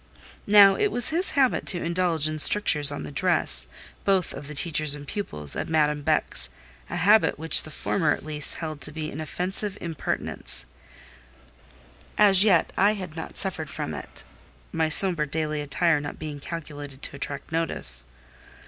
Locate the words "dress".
3.11-3.67